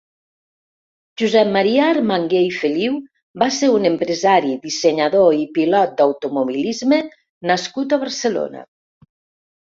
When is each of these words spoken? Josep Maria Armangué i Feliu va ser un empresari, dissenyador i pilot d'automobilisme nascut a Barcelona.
Josep 1.21 1.49
Maria 1.55 1.81
Armangué 1.95 2.39
i 2.45 2.47
Feliu 2.61 2.95
va 3.43 3.49
ser 3.57 3.69
un 3.73 3.85
empresari, 3.89 4.53
dissenyador 4.63 5.27
i 5.41 5.45
pilot 5.57 5.93
d'automobilisme 5.99 6.99
nascut 7.51 7.95
a 7.95 8.01
Barcelona. 8.05 8.65